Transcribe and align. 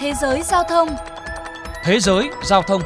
Thế 0.00 0.12
giới 0.20 0.42
giao 0.42 0.64
thông 0.64 0.88
Thế 1.84 2.00
giới 2.00 2.30
giao 2.44 2.62
thông 2.62 2.82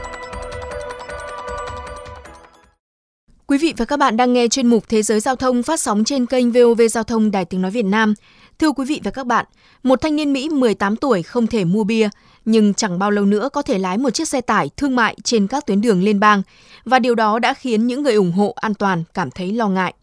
Quý 3.46 3.58
vị 3.58 3.74
và 3.76 3.84
các 3.84 3.96
bạn 3.96 4.16
đang 4.16 4.32
nghe 4.32 4.48
chuyên 4.48 4.66
mục 4.66 4.88
Thế 4.88 5.02
giới 5.02 5.20
giao 5.20 5.36
thông 5.36 5.62
phát 5.62 5.80
sóng 5.80 6.04
trên 6.04 6.26
kênh 6.26 6.52
VOV 6.52 6.80
Giao 6.90 7.04
thông 7.04 7.30
Đài 7.30 7.44
Tiếng 7.44 7.62
Nói 7.62 7.70
Việt 7.70 7.84
Nam. 7.84 8.14
Thưa 8.58 8.72
quý 8.72 8.84
vị 8.88 9.00
và 9.04 9.10
các 9.10 9.26
bạn, 9.26 9.46
một 9.82 10.00
thanh 10.00 10.16
niên 10.16 10.32
Mỹ 10.32 10.48
18 10.48 10.96
tuổi 10.96 11.22
không 11.22 11.46
thể 11.46 11.64
mua 11.64 11.84
bia, 11.84 12.08
nhưng 12.44 12.74
chẳng 12.74 12.98
bao 12.98 13.10
lâu 13.10 13.24
nữa 13.24 13.48
có 13.52 13.62
thể 13.62 13.78
lái 13.78 13.98
một 13.98 14.10
chiếc 14.10 14.28
xe 14.28 14.40
tải 14.40 14.70
thương 14.76 14.96
mại 14.96 15.16
trên 15.24 15.46
các 15.46 15.66
tuyến 15.66 15.80
đường 15.80 16.02
liên 16.02 16.20
bang. 16.20 16.42
Và 16.84 16.98
điều 16.98 17.14
đó 17.14 17.38
đã 17.38 17.54
khiến 17.54 17.86
những 17.86 18.02
người 18.02 18.14
ủng 18.14 18.32
hộ 18.32 18.52
an 18.56 18.74
toàn 18.74 19.04
cảm 19.14 19.30
thấy 19.30 19.52
lo 19.52 19.68
ngại. 19.68 19.94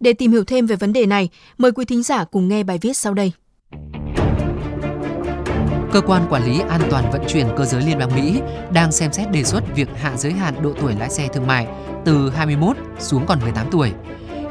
Để 0.00 0.12
tìm 0.12 0.32
hiểu 0.32 0.44
thêm 0.44 0.66
về 0.66 0.76
vấn 0.76 0.92
đề 0.92 1.06
này, 1.06 1.28
mời 1.58 1.72
quý 1.72 1.84
thính 1.84 2.02
giả 2.02 2.24
cùng 2.24 2.48
nghe 2.48 2.62
bài 2.62 2.78
viết 2.82 2.96
sau 2.96 3.14
đây. 3.14 3.32
Cơ 5.92 6.00
quan 6.00 6.26
Quản 6.30 6.44
lý 6.44 6.60
An 6.68 6.80
toàn 6.90 7.10
Vận 7.10 7.22
chuyển 7.28 7.46
Cơ 7.56 7.64
giới 7.64 7.82
Liên 7.82 7.98
bang 7.98 8.14
Mỹ 8.14 8.40
đang 8.72 8.92
xem 8.92 9.12
xét 9.12 9.30
đề 9.30 9.44
xuất 9.44 9.64
việc 9.74 9.88
hạ 10.00 10.16
giới 10.16 10.32
hạn 10.32 10.54
độ 10.62 10.72
tuổi 10.80 10.94
lái 10.98 11.10
xe 11.10 11.28
thương 11.32 11.46
mại 11.46 11.66
từ 12.04 12.30
21 12.30 12.76
xuống 12.98 13.26
còn 13.26 13.40
18 13.40 13.66
tuổi. 13.70 13.92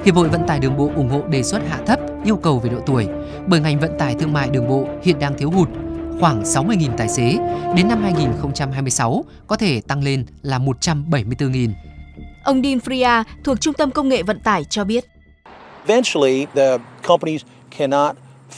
Hiệp 0.05 0.16
hội 0.16 0.30
Vận 0.30 0.47
tải 0.47 0.59
Đường 0.59 0.77
bộ 0.77 0.91
ủng 0.95 1.09
hộ 1.09 1.21
đề 1.30 1.44
xuất 1.44 1.61
hạ 1.70 1.80
thấp 1.85 1.99
yêu 2.25 2.38
cầu 2.38 2.59
về 2.59 2.70
độ 2.70 2.77
tuổi, 2.85 3.08
bởi 3.47 3.59
ngành 3.59 3.80
vận 3.80 3.91
tải 3.99 4.16
thương 4.20 4.34
mại 4.34 4.49
đường 4.49 4.67
bộ 4.67 4.85
hiện 5.03 5.20
đang 5.20 5.38
thiếu 5.38 5.52
hụt 5.52 5.70
khoảng 6.20 6.44
60.000 6.44 6.97
tài 6.97 7.09
xế, 7.09 7.38
đến 7.75 7.88
năm 7.88 8.02
2026 8.03 9.25
có 9.47 9.58
thể 9.58 9.81
tăng 9.81 10.03
lên 10.03 10.25
là 10.41 10.59
174.000. 10.59 11.69
Ông 12.44 12.61
Dean 12.63 12.77
Fria 12.77 13.23
thuộc 13.44 13.61
Trung 13.61 13.73
tâm 13.73 13.91
Công 13.91 14.09
nghệ 14.09 14.23
Vận 14.23 14.39
tải 14.39 14.63
cho 14.63 14.83
biết. 14.83 15.05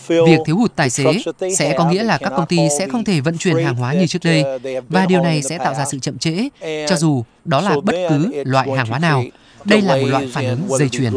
Việc 0.08 0.38
thiếu 0.46 0.58
hụt 0.58 0.76
tài 0.76 0.90
xế 0.90 1.06
sẽ 1.58 1.76
có 1.78 1.92
nghĩa 1.92 2.04
là 2.04 2.18
các 2.18 2.34
công 2.38 2.46
ty 2.46 2.58
sẽ 2.78 2.88
không 2.88 3.04
thể 3.04 3.22
vận 3.22 3.38
chuyển 3.38 3.58
hàng 3.58 3.76
hóa 3.76 3.94
như 3.94 4.08
trước 4.08 4.20
đây 4.24 4.44
và 4.90 5.06
điều 5.06 5.22
này 5.22 5.42
sẽ 5.42 5.58
tạo 5.58 5.74
ra 5.74 5.86
sự 5.92 6.00
chậm 6.00 6.18
trễ, 6.18 6.50
cho 6.88 6.96
dù 6.96 7.24
đó 7.46 7.62
là 7.62 7.76
bất 7.84 7.96
cứ 8.10 8.44
loại 8.46 8.72
hàng 8.72 8.88
hóa 8.88 9.00
nào. 9.00 9.24
Đây 9.66 9.82
là 9.82 9.96
một 9.96 10.08
loại 10.08 10.30
phản 10.34 10.48
ứng 10.48 10.60
dây 10.80 10.90
chuyền. 10.90 11.14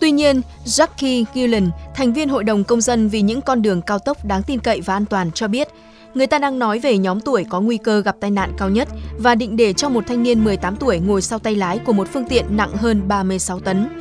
Tuy 0.00 0.10
nhiên, 0.10 0.40
Jackie 0.64 1.24
Gillen, 1.34 1.70
thành 1.94 2.12
viên 2.12 2.28
Hội 2.28 2.44
đồng 2.44 2.64
Công 2.64 2.80
dân 2.80 3.08
vì 3.08 3.22
những 3.22 3.40
con 3.40 3.62
đường 3.62 3.82
cao 3.82 3.98
tốc 3.98 4.24
đáng 4.24 4.42
tin 4.42 4.60
cậy 4.60 4.80
và 4.80 4.94
an 4.94 5.04
toàn 5.06 5.30
cho 5.32 5.48
biết, 5.48 5.68
người 6.14 6.26
ta 6.26 6.38
đang 6.38 6.58
nói 6.58 6.78
về 6.78 6.98
nhóm 6.98 7.20
tuổi 7.20 7.44
có 7.50 7.60
nguy 7.60 7.78
cơ 7.78 8.00
gặp 8.00 8.16
tai 8.20 8.30
nạn 8.30 8.52
cao 8.58 8.70
nhất 8.70 8.88
và 9.18 9.34
định 9.34 9.56
để 9.56 9.72
cho 9.72 9.88
một 9.88 10.04
thanh 10.08 10.22
niên 10.22 10.44
18 10.44 10.76
tuổi 10.76 10.98
ngồi 10.98 11.22
sau 11.22 11.38
tay 11.38 11.56
lái 11.56 11.78
của 11.78 11.92
một 11.92 12.08
phương 12.12 12.28
tiện 12.28 12.56
nặng 12.56 12.72
hơn 12.72 13.08
36 13.08 13.60
tấn. 13.60 13.99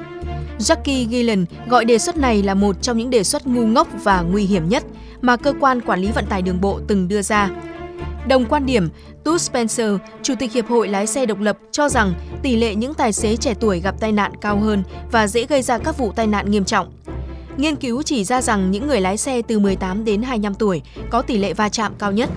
Jackie 0.59 1.07
Gillen 1.09 1.45
gọi 1.67 1.85
đề 1.85 1.97
xuất 1.97 2.17
này 2.17 2.43
là 2.43 2.53
một 2.53 2.81
trong 2.81 2.97
những 2.97 3.09
đề 3.09 3.23
xuất 3.23 3.47
ngu 3.47 3.65
ngốc 3.65 3.87
và 4.03 4.21
nguy 4.21 4.43
hiểm 4.43 4.69
nhất 4.69 4.83
mà 5.21 5.37
cơ 5.37 5.53
quan 5.59 5.81
quản 5.81 6.01
lý 6.01 6.11
vận 6.11 6.25
tải 6.25 6.41
đường 6.41 6.61
bộ 6.61 6.79
từng 6.87 7.07
đưa 7.07 7.21
ra. 7.21 7.49
Đồng 8.27 8.45
quan 8.45 8.65
điểm, 8.65 8.89
Tut 9.23 9.41
Spencer, 9.41 9.95
Chủ 10.23 10.33
tịch 10.39 10.51
Hiệp 10.51 10.67
hội 10.67 10.87
Lái 10.87 11.07
xe 11.07 11.25
độc 11.25 11.39
lập, 11.39 11.57
cho 11.71 11.89
rằng 11.89 12.13
tỷ 12.43 12.55
lệ 12.55 12.75
những 12.75 12.93
tài 12.93 13.13
xế 13.13 13.35
trẻ 13.35 13.53
tuổi 13.59 13.79
gặp 13.79 13.95
tai 13.99 14.11
nạn 14.11 14.31
cao 14.41 14.59
hơn 14.59 14.83
và 15.11 15.27
dễ 15.27 15.45
gây 15.45 15.61
ra 15.61 15.77
các 15.77 15.97
vụ 15.97 16.11
tai 16.15 16.27
nạn 16.27 16.51
nghiêm 16.51 16.65
trọng. 16.65 16.91
Nghiên 17.57 17.75
cứu 17.75 18.03
chỉ 18.03 18.23
ra 18.23 18.41
rằng 18.41 18.71
những 18.71 18.87
người 18.87 19.01
lái 19.01 19.17
xe 19.17 19.41
từ 19.41 19.59
18 19.59 20.05
đến 20.05 20.21
25 20.21 20.53
tuổi 20.53 20.81
có 21.09 21.21
tỷ 21.21 21.37
lệ 21.37 21.53
va 21.53 21.69
chạm 21.69 21.93
cao 21.99 22.11
nhất. 22.11 22.29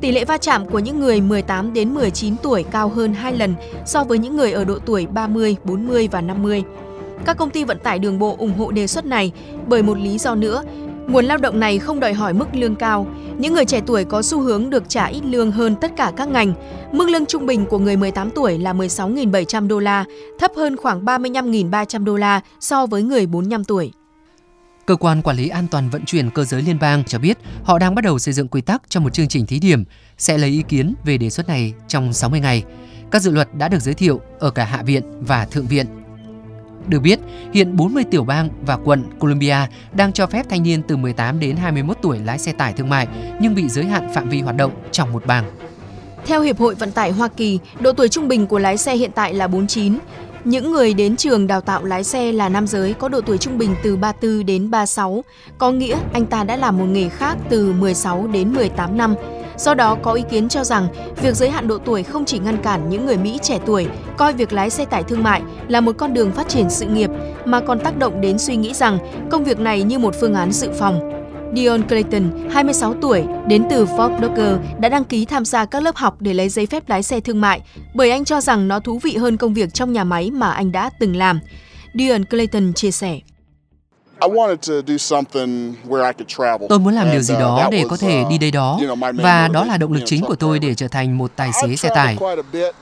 Tỷ 0.00 0.12
lệ 0.12 0.24
va 0.24 0.38
chạm 0.38 0.68
của 0.68 0.78
những 0.78 1.00
người 1.00 1.20
18 1.20 1.72
đến 1.72 1.94
19 1.94 2.36
tuổi 2.42 2.62
cao 2.62 2.88
hơn 2.88 3.14
2 3.14 3.36
lần 3.36 3.54
so 3.86 4.04
với 4.04 4.18
những 4.18 4.36
người 4.36 4.52
ở 4.52 4.64
độ 4.64 4.78
tuổi 4.78 5.06
30, 5.06 5.56
40 5.64 6.08
và 6.12 6.20
50. 6.20 6.64
Các 7.24 7.36
công 7.36 7.50
ty 7.50 7.64
vận 7.64 7.78
tải 7.78 7.98
đường 7.98 8.18
bộ 8.18 8.36
ủng 8.38 8.58
hộ 8.58 8.70
đề 8.70 8.86
xuất 8.86 9.06
này 9.06 9.32
bởi 9.66 9.82
một 9.82 9.98
lý 9.98 10.18
do 10.18 10.34
nữa, 10.34 10.62
Nguồn 11.08 11.24
lao 11.24 11.38
động 11.38 11.60
này 11.60 11.78
không 11.78 12.00
đòi 12.00 12.12
hỏi 12.12 12.32
mức 12.32 12.54
lương 12.54 12.76
cao. 12.76 13.06
Những 13.38 13.54
người 13.54 13.64
trẻ 13.64 13.80
tuổi 13.86 14.04
có 14.04 14.22
xu 14.22 14.40
hướng 14.40 14.70
được 14.70 14.88
trả 14.88 15.06
ít 15.06 15.24
lương 15.24 15.50
hơn 15.50 15.76
tất 15.80 15.92
cả 15.96 16.12
các 16.16 16.28
ngành. 16.28 16.54
Mức 16.92 17.08
lương 17.08 17.26
trung 17.26 17.46
bình 17.46 17.66
của 17.66 17.78
người 17.78 17.96
18 17.96 18.30
tuổi 18.30 18.58
là 18.58 18.72
16.700 18.72 19.68
đô 19.68 19.78
la, 19.78 20.04
thấp 20.38 20.50
hơn 20.56 20.76
khoảng 20.76 21.04
35.300 21.04 22.04
đô 22.04 22.16
la 22.16 22.40
so 22.60 22.86
với 22.86 23.02
người 23.02 23.26
45 23.26 23.64
tuổi. 23.64 23.92
Cơ 24.86 24.96
quan 24.96 25.22
Quản 25.22 25.36
lý 25.36 25.48
An 25.48 25.66
toàn 25.70 25.90
Vận 25.90 26.04
chuyển 26.04 26.30
Cơ 26.30 26.44
giới 26.44 26.62
Liên 26.62 26.78
bang 26.80 27.04
cho 27.04 27.18
biết 27.18 27.38
họ 27.64 27.78
đang 27.78 27.94
bắt 27.94 28.04
đầu 28.04 28.18
xây 28.18 28.34
dựng 28.34 28.48
quy 28.48 28.60
tắc 28.60 28.82
cho 28.88 29.00
một 29.00 29.12
chương 29.12 29.28
trình 29.28 29.46
thí 29.46 29.58
điểm, 29.58 29.84
sẽ 30.18 30.38
lấy 30.38 30.50
ý 30.50 30.62
kiến 30.68 30.94
về 31.04 31.18
đề 31.18 31.30
xuất 31.30 31.48
này 31.48 31.74
trong 31.88 32.12
60 32.12 32.40
ngày. 32.40 32.64
Các 33.10 33.22
dự 33.22 33.30
luật 33.30 33.48
đã 33.54 33.68
được 33.68 33.80
giới 33.80 33.94
thiệu 33.94 34.20
ở 34.38 34.50
cả 34.50 34.64
Hạ 34.64 34.82
viện 34.82 35.02
và 35.20 35.44
Thượng 35.44 35.66
viện 35.66 35.86
được 36.88 37.00
biết, 37.00 37.18
hiện 37.52 37.76
40 37.76 38.04
tiểu 38.04 38.24
bang 38.24 38.48
và 38.66 38.76
quận 38.76 39.04
Colombia 39.18 39.56
đang 39.92 40.12
cho 40.12 40.26
phép 40.26 40.46
thanh 40.50 40.62
niên 40.62 40.82
từ 40.82 40.96
18 40.96 41.40
đến 41.40 41.56
21 41.56 41.96
tuổi 42.02 42.18
lái 42.18 42.38
xe 42.38 42.52
tải 42.52 42.72
thương 42.72 42.88
mại 42.88 43.08
nhưng 43.40 43.54
bị 43.54 43.68
giới 43.68 43.84
hạn 43.84 44.08
phạm 44.14 44.28
vi 44.28 44.40
hoạt 44.40 44.56
động 44.56 44.72
trong 44.92 45.12
một 45.12 45.26
bang. 45.26 45.44
Theo 46.26 46.40
Hiệp 46.42 46.58
hội 46.58 46.74
Vận 46.74 46.92
tải 46.92 47.10
Hoa 47.10 47.28
Kỳ, 47.28 47.58
độ 47.80 47.92
tuổi 47.92 48.08
trung 48.08 48.28
bình 48.28 48.46
của 48.46 48.58
lái 48.58 48.76
xe 48.76 48.96
hiện 48.96 49.10
tại 49.14 49.34
là 49.34 49.46
49. 49.46 49.98
Những 50.44 50.72
người 50.72 50.94
đến 50.94 51.16
trường 51.16 51.46
đào 51.46 51.60
tạo 51.60 51.84
lái 51.84 52.04
xe 52.04 52.32
là 52.32 52.48
nam 52.48 52.66
giới 52.66 52.92
có 52.92 53.08
độ 53.08 53.20
tuổi 53.20 53.38
trung 53.38 53.58
bình 53.58 53.74
từ 53.82 53.96
34 53.96 54.46
đến 54.46 54.70
36, 54.70 55.24
có 55.58 55.70
nghĩa 55.70 55.96
anh 56.12 56.26
ta 56.26 56.44
đã 56.44 56.56
làm 56.56 56.78
một 56.78 56.84
nghề 56.84 57.08
khác 57.08 57.36
từ 57.48 57.72
16 57.72 58.26
đến 58.26 58.52
18 58.52 58.96
năm 58.96 59.14
Do 59.58 59.74
đó 59.74 59.96
có 60.02 60.12
ý 60.12 60.22
kiến 60.30 60.48
cho 60.48 60.64
rằng 60.64 60.88
việc 61.22 61.34
giới 61.34 61.50
hạn 61.50 61.68
độ 61.68 61.78
tuổi 61.78 62.02
không 62.02 62.24
chỉ 62.24 62.38
ngăn 62.38 62.56
cản 62.56 62.88
những 62.88 63.06
người 63.06 63.16
Mỹ 63.16 63.38
trẻ 63.42 63.58
tuổi 63.66 63.86
coi 64.16 64.32
việc 64.32 64.52
lái 64.52 64.70
xe 64.70 64.84
tải 64.84 65.02
thương 65.02 65.22
mại 65.22 65.42
là 65.68 65.80
một 65.80 65.92
con 65.98 66.14
đường 66.14 66.32
phát 66.32 66.48
triển 66.48 66.70
sự 66.70 66.86
nghiệp 66.86 67.10
mà 67.44 67.60
còn 67.60 67.80
tác 67.80 67.96
động 67.98 68.20
đến 68.20 68.38
suy 68.38 68.56
nghĩ 68.56 68.74
rằng 68.74 68.98
công 69.30 69.44
việc 69.44 69.60
này 69.60 69.82
như 69.82 69.98
một 69.98 70.14
phương 70.20 70.34
án 70.34 70.52
dự 70.52 70.68
phòng. 70.78 71.10
Dion 71.56 71.88
Clayton, 71.88 72.48
26 72.50 72.94
tuổi, 73.02 73.24
đến 73.46 73.64
từ 73.70 73.84
Fort 73.84 74.22
Docker, 74.22 74.56
đã 74.78 74.88
đăng 74.88 75.04
ký 75.04 75.24
tham 75.24 75.44
gia 75.44 75.64
các 75.64 75.82
lớp 75.82 75.96
học 75.96 76.16
để 76.20 76.34
lấy 76.34 76.48
giấy 76.48 76.66
phép 76.66 76.88
lái 76.88 77.02
xe 77.02 77.20
thương 77.20 77.40
mại 77.40 77.60
bởi 77.94 78.10
anh 78.10 78.24
cho 78.24 78.40
rằng 78.40 78.68
nó 78.68 78.80
thú 78.80 78.98
vị 79.02 79.16
hơn 79.16 79.36
công 79.36 79.54
việc 79.54 79.74
trong 79.74 79.92
nhà 79.92 80.04
máy 80.04 80.30
mà 80.30 80.50
anh 80.50 80.72
đã 80.72 80.90
từng 81.00 81.16
làm. 81.16 81.40
Dion 81.94 82.24
Clayton 82.24 82.72
chia 82.72 82.90
sẻ. 82.90 83.20
Tôi 86.68 86.78
muốn 86.78 86.94
làm 86.94 87.10
điều 87.12 87.20
gì 87.20 87.34
đó 87.34 87.68
để 87.72 87.84
có 87.90 87.96
thể 87.96 88.24
đi 88.30 88.38
đây 88.38 88.50
đó 88.50 88.80
và 89.14 89.48
đó 89.48 89.64
là 89.64 89.76
động 89.76 89.92
lực 89.92 90.02
chính 90.06 90.24
của 90.24 90.34
tôi 90.34 90.58
để 90.58 90.74
trở 90.74 90.88
thành 90.88 91.18
một 91.18 91.32
tài 91.36 91.50
xế 91.62 91.76
xe 91.76 91.88
tải. 91.94 92.16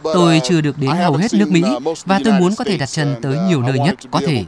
Tôi 0.03 0.41
chưa 0.45 0.61
được 0.61 0.79
đến 0.79 0.91
hầu 0.91 1.17
hết 1.17 1.35
nước 1.35 1.51
Mỹ 1.51 1.63
và 2.05 2.21
tôi 2.25 2.33
muốn 2.41 2.55
có 2.55 2.65
thể 2.65 2.77
đặt 2.77 2.87
chân 2.87 3.17
tới 3.23 3.37
nhiều 3.49 3.63
nơi 3.63 3.79
nhất 3.79 3.95
có 4.11 4.21
thể. 4.27 4.45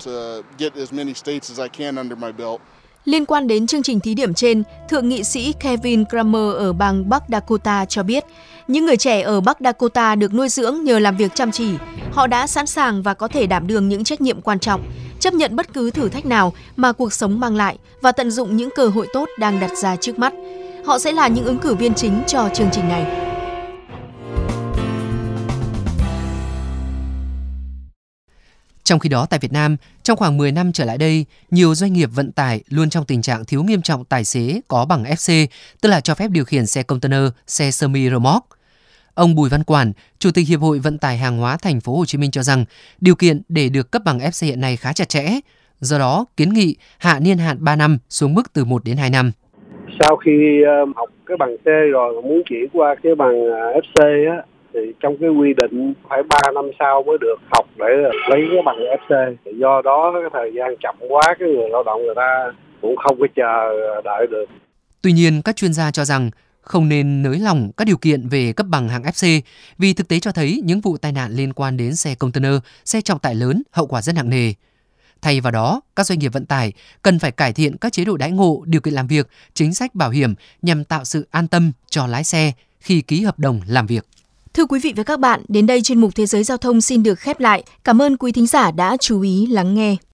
Liên 3.04 3.26
quan 3.26 3.46
đến 3.46 3.66
chương 3.66 3.82
trình 3.82 4.00
thí 4.00 4.14
điểm 4.14 4.34
trên, 4.34 4.62
Thượng 4.88 5.08
nghị 5.08 5.24
sĩ 5.24 5.52
Kevin 5.60 6.04
Kramer 6.04 6.54
ở 6.56 6.72
bang 6.72 7.08
Bắc 7.08 7.22
Dakota 7.28 7.84
cho 7.84 8.02
biết, 8.02 8.24
những 8.68 8.86
người 8.86 8.96
trẻ 8.96 9.20
ở 9.20 9.40
Bắc 9.40 9.58
Dakota 9.60 10.14
được 10.14 10.34
nuôi 10.34 10.48
dưỡng 10.48 10.84
nhờ 10.84 10.98
làm 10.98 11.16
việc 11.16 11.34
chăm 11.34 11.50
chỉ. 11.50 11.68
Họ 12.12 12.26
đã 12.26 12.46
sẵn 12.46 12.66
sàng 12.66 13.02
và 13.02 13.14
có 13.14 13.28
thể 13.28 13.46
đảm 13.46 13.66
đương 13.66 13.88
những 13.88 14.04
trách 14.04 14.20
nhiệm 14.20 14.40
quan 14.40 14.58
trọng, 14.58 14.82
chấp 15.20 15.34
nhận 15.34 15.56
bất 15.56 15.72
cứ 15.72 15.90
thử 15.90 16.08
thách 16.08 16.26
nào 16.26 16.52
mà 16.76 16.92
cuộc 16.92 17.12
sống 17.12 17.40
mang 17.40 17.56
lại 17.56 17.78
và 18.00 18.12
tận 18.12 18.30
dụng 18.30 18.56
những 18.56 18.70
cơ 18.76 18.86
hội 18.86 19.06
tốt 19.12 19.28
đang 19.38 19.60
đặt 19.60 19.70
ra 19.76 19.96
trước 19.96 20.18
mắt. 20.18 20.32
Họ 20.84 20.98
sẽ 20.98 21.12
là 21.12 21.28
những 21.28 21.44
ứng 21.44 21.58
cử 21.58 21.74
viên 21.74 21.94
chính 21.94 22.22
cho 22.26 22.48
chương 22.54 22.68
trình 22.72 22.88
này. 22.88 23.23
Trong 28.84 28.98
khi 28.98 29.08
đó 29.08 29.26
tại 29.30 29.40
Việt 29.42 29.52
Nam, 29.52 29.76
trong 30.02 30.16
khoảng 30.16 30.36
10 30.36 30.52
năm 30.52 30.72
trở 30.72 30.84
lại 30.84 30.98
đây, 30.98 31.26
nhiều 31.50 31.74
doanh 31.74 31.92
nghiệp 31.92 32.08
vận 32.14 32.32
tải 32.32 32.60
luôn 32.68 32.90
trong 32.90 33.04
tình 33.04 33.22
trạng 33.22 33.44
thiếu 33.44 33.62
nghiêm 33.62 33.82
trọng 33.82 34.04
tài 34.04 34.24
xế 34.24 34.60
có 34.68 34.86
bằng 34.88 35.04
FC, 35.04 35.46
tức 35.82 35.88
là 35.88 36.00
cho 36.00 36.14
phép 36.14 36.30
điều 36.30 36.44
khiển 36.44 36.66
xe 36.66 36.82
container, 36.82 37.22
xe 37.46 37.70
semi 37.70 38.10
remote. 38.10 38.46
Ông 39.14 39.34
Bùi 39.34 39.48
Văn 39.48 39.64
Quản, 39.64 39.92
Chủ 40.18 40.30
tịch 40.34 40.48
Hiệp 40.48 40.60
hội 40.60 40.78
Vận 40.78 40.98
tải 40.98 41.18
hàng 41.18 41.38
hóa 41.38 41.56
Thành 41.62 41.80
phố 41.80 41.96
Hồ 41.96 42.04
Chí 42.04 42.18
Minh 42.18 42.30
cho 42.30 42.42
rằng 42.42 42.64
điều 43.00 43.14
kiện 43.14 43.42
để 43.48 43.68
được 43.68 43.90
cấp 43.90 44.02
bằng 44.04 44.18
FC 44.18 44.46
hiện 44.46 44.60
nay 44.60 44.76
khá 44.76 44.92
chặt 44.92 45.08
chẽ. 45.08 45.26
Do 45.80 45.98
đó, 45.98 46.26
kiến 46.36 46.52
nghị 46.52 46.76
hạ 46.98 47.18
niên 47.18 47.38
hạn 47.38 47.56
3 47.60 47.76
năm 47.76 47.98
xuống 48.08 48.34
mức 48.34 48.52
từ 48.52 48.64
1 48.64 48.84
đến 48.84 48.96
2 48.96 49.10
năm. 49.10 49.32
Sau 50.00 50.16
khi 50.16 50.62
ờ, 50.66 50.92
học 50.96 51.08
cái 51.26 51.36
bằng 51.36 51.56
C 51.56 51.66
rồi 51.92 52.22
muốn 52.22 52.42
chuyển 52.48 52.68
qua 52.72 52.94
cái 53.02 53.14
bằng 53.14 53.50
ờ, 53.50 53.80
FC 53.80 54.30
á 54.30 54.42
thì 54.74 54.80
trong 55.00 55.16
cái 55.20 55.30
quy 55.30 55.54
định 55.54 55.94
phải 56.08 56.22
3 56.22 56.38
năm 56.54 56.70
sau 56.78 57.02
mới 57.02 57.18
được 57.20 57.36
học 57.52 57.66
để 57.76 57.84
lấy 58.28 58.40
cái 58.50 58.62
bằng 58.66 58.76
FC. 58.78 59.34
Do 59.58 59.82
đó 59.84 60.12
cái 60.14 60.30
thời 60.32 60.52
gian 60.56 60.74
chậm 60.82 60.96
quá 61.08 61.22
cái 61.38 61.48
người 61.48 61.68
lao 61.70 61.82
động 61.82 62.02
người 62.02 62.14
ta 62.16 62.52
cũng 62.82 62.96
không 62.96 63.20
có 63.20 63.26
chờ 63.36 63.70
đợi 64.04 64.26
được. 64.30 64.44
Tuy 65.02 65.12
nhiên, 65.12 65.42
các 65.42 65.56
chuyên 65.56 65.72
gia 65.72 65.90
cho 65.90 66.04
rằng 66.04 66.30
không 66.60 66.88
nên 66.88 67.22
nới 67.22 67.38
lỏng 67.38 67.70
các 67.76 67.84
điều 67.84 67.96
kiện 67.96 68.28
về 68.28 68.52
cấp 68.52 68.66
bằng 68.66 68.88
hạng 68.88 69.02
FC 69.02 69.40
vì 69.78 69.94
thực 69.94 70.08
tế 70.08 70.20
cho 70.20 70.32
thấy 70.32 70.60
những 70.64 70.80
vụ 70.80 70.96
tai 70.96 71.12
nạn 71.12 71.32
liên 71.32 71.52
quan 71.52 71.76
đến 71.76 71.96
xe 71.96 72.14
container, 72.14 72.54
xe 72.84 73.00
trọng 73.00 73.18
tải 73.18 73.34
lớn 73.34 73.62
hậu 73.72 73.86
quả 73.86 74.02
rất 74.02 74.14
nặng 74.14 74.30
nề. 74.30 74.52
Thay 75.22 75.40
vào 75.40 75.50
đó, 75.50 75.80
các 75.96 76.06
doanh 76.06 76.18
nghiệp 76.18 76.32
vận 76.32 76.46
tải 76.46 76.72
cần 77.02 77.18
phải 77.18 77.30
cải 77.30 77.52
thiện 77.52 77.76
các 77.76 77.92
chế 77.92 78.04
độ 78.04 78.16
đãi 78.16 78.30
ngộ, 78.30 78.62
điều 78.66 78.80
kiện 78.80 78.94
làm 78.94 79.06
việc, 79.06 79.28
chính 79.54 79.74
sách 79.74 79.94
bảo 79.94 80.10
hiểm 80.10 80.34
nhằm 80.62 80.84
tạo 80.84 81.04
sự 81.04 81.26
an 81.30 81.48
tâm 81.48 81.72
cho 81.86 82.06
lái 82.06 82.24
xe 82.24 82.52
khi 82.80 83.00
ký 83.00 83.22
hợp 83.22 83.38
đồng 83.38 83.60
làm 83.68 83.86
việc. 83.86 84.04
Thưa 84.54 84.66
quý 84.66 84.80
vị 84.80 84.92
và 84.96 85.02
các 85.02 85.20
bạn, 85.20 85.42
đến 85.48 85.66
đây 85.66 85.82
chuyên 85.82 86.00
mục 86.00 86.14
Thế 86.14 86.26
giới 86.26 86.44
Giao 86.44 86.56
thông 86.56 86.80
xin 86.80 87.02
được 87.02 87.18
khép 87.18 87.40
lại. 87.40 87.64
Cảm 87.84 88.02
ơn 88.02 88.16
quý 88.16 88.32
thính 88.32 88.46
giả 88.46 88.70
đã 88.70 88.96
chú 88.96 89.20
ý 89.20 89.46
lắng 89.46 89.74
nghe. 89.74 89.96